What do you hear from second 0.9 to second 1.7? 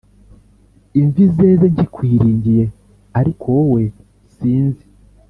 Imvi zeze